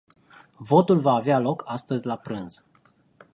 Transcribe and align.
Votul 0.59 0.99
va 0.99 1.13
avea 1.13 1.39
loc 1.39 1.63
astăzi 1.65 2.05
la 2.05 2.17
prânz. 2.17 2.63